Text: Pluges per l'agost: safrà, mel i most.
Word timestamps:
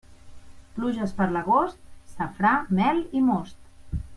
Pluges 0.77 1.13
per 1.19 1.27
l'agost: 1.35 1.83
safrà, 2.15 2.57
mel 2.81 3.07
i 3.21 3.25
most. 3.31 4.01